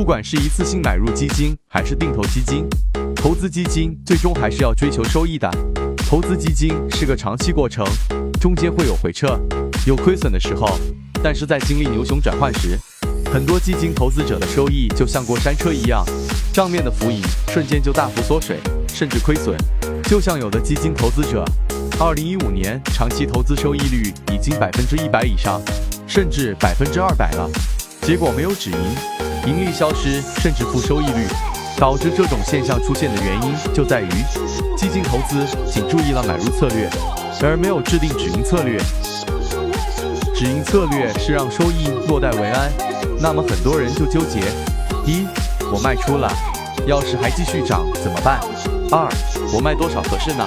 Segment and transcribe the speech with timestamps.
[0.00, 2.66] 不管是一次性买入基金还是定投基金，
[3.14, 5.46] 投资基金最终还是要追求收益的。
[6.08, 7.84] 投资基金是个长期过程，
[8.40, 9.38] 中间会有回撤，
[9.86, 10.66] 有亏损的时候。
[11.22, 12.78] 但是在经历牛熊转换时，
[13.30, 16.02] 很多基金投资者的收益就像过山车一样，
[16.50, 18.56] 账面的浮盈瞬间就大幅缩水，
[18.88, 19.54] 甚至亏损。
[20.04, 21.44] 就像有的基金投资者，
[22.00, 25.60] 二零一五年长期投资收益率已经百分之一百以上，
[26.06, 27.46] 甚至百分之二百了，
[28.00, 28.78] 结果没有止盈，
[29.46, 31.26] 盈利消失，甚至负收益率。
[31.78, 34.08] 导致这种现象出现的原因就在于，
[34.76, 36.90] 基金投资仅注意了买入策略，
[37.42, 38.78] 而没有制定止盈策略。
[40.34, 42.70] 止盈策略是让收益落袋为安，
[43.18, 44.40] 那么很多人就纠结：
[45.06, 45.26] 一，
[45.72, 46.30] 我卖出了，
[46.86, 48.38] 要是还继续涨怎么办？
[48.90, 49.08] 二，
[49.54, 50.46] 我卖多少合适呢？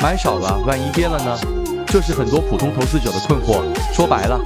[0.00, 1.38] 买少了，万一跌了呢？
[1.86, 3.62] 这是很多普通投资者的困惑。
[3.92, 4.40] 说白了，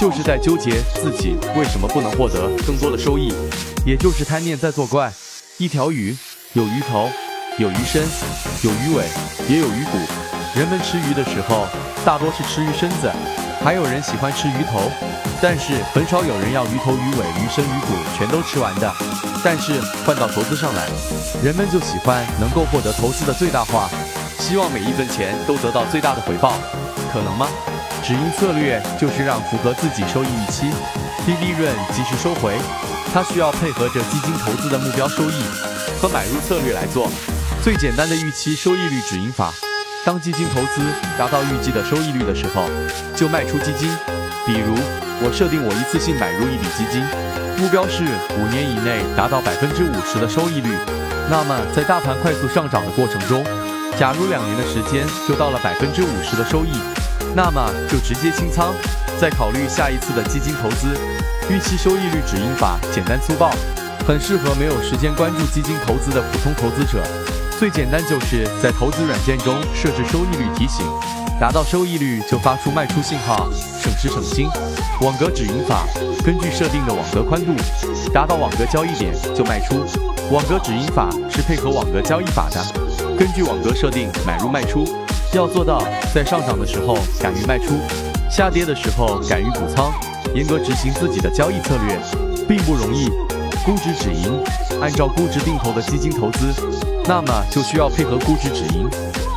[0.00, 3.34] 就是在纠结自己为什么不能获得更多的收益，
[3.84, 5.12] 也就是贪念在作怪。
[5.58, 6.16] 一条鱼
[6.54, 7.10] 有鱼头，
[7.58, 8.08] 有鱼身，
[8.62, 9.04] 有鱼尾，
[9.46, 9.98] 也有鱼骨。
[10.58, 11.66] 人们吃鱼的时候，
[12.02, 13.12] 大多是吃鱼身子，
[13.62, 14.90] 还有人喜欢吃鱼头，
[15.42, 18.90] 但是很少有人要鱼头、鱼尾、鱼身、鱼骨全都吃完的。
[19.44, 20.88] 但是换到投资上来，
[21.44, 23.90] 人们就喜欢能够获得投资的最大化，
[24.38, 26.54] 希望每一分钱都得到最大的回报，
[27.12, 27.46] 可能吗？
[28.02, 30.70] 止盈策略就是让符合自己收益预期、
[31.26, 32.58] 低利润及时收回。
[33.12, 35.42] 它需要配合着基金投资的目标收益
[36.00, 37.10] 和买入策略来做。
[37.62, 39.52] 最简单的预期收益率止盈法，
[40.04, 40.80] 当基金投资
[41.18, 42.64] 达到预计的收益率的时候，
[43.16, 43.90] 就卖出基金。
[44.46, 44.74] 比如，
[45.22, 47.02] 我设定我一次性买入一笔基金，
[47.58, 48.04] 目标是
[48.38, 50.70] 五年以内达到百分之五十的收益率。
[51.28, 53.44] 那么，在大盘快速上涨的过程中，
[53.98, 56.72] 假如两年的时间就到了百分之五十的收益，
[57.34, 58.72] 那么就直接清仓，
[59.20, 60.88] 再考虑下一次的基金投资。
[61.48, 63.50] 预期收益率止盈法简单粗暴，
[64.06, 67.02] 很适合没有时间关注基金投资的普通投资者。
[67.58, 70.84] 最简单就是在投资软件中设置收益率提醒，
[71.38, 74.48] 达到收益率就发出卖出信号，省时省心。
[75.02, 75.86] 网格止盈法，
[76.24, 77.54] 根据设定的网格宽度，
[78.12, 79.84] 达到网格交易点就卖出。
[80.30, 82.60] 网格止盈法是配合网格交易法的，
[83.16, 84.84] 根据网格设定买入卖出，
[85.32, 85.80] 要做到
[86.12, 87.74] 在上涨的时候敢于卖出，
[88.28, 89.92] 下跌的时候敢于补仓。
[90.34, 91.98] 严格执行自己的交易策略，
[92.48, 93.08] 并不容易。
[93.64, 94.42] 估值止盈，
[94.80, 96.52] 按照估值定投的基金投资，
[97.04, 98.88] 那么就需要配合估值止盈，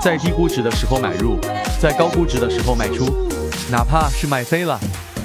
[0.01, 1.37] 在低估值的时候买入，
[1.79, 3.05] 在高估值的时候卖出。
[3.69, 4.79] 哪怕是卖飞了，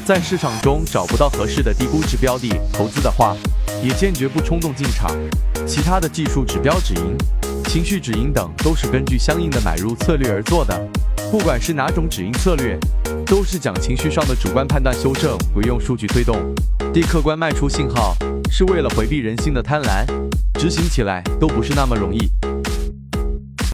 [0.04, 3.34] 在市场中找不到合适的低估值标的投资的话，
[3.82, 5.10] 也坚决不冲动进场。
[5.66, 7.16] 其他的技术指标止盈、
[7.68, 10.74] 情绪止盈等，都是根据相应的买入策略而做的。
[11.30, 12.78] 不管是哪种止盈策略。
[13.26, 16.34] 都是讲情绪上的主观判断修正，不用数据推动。
[16.94, 18.16] 低客观卖出信号
[18.50, 20.06] 是为了回避人性的贪婪，
[20.54, 22.30] 执行起来都不是那么容易。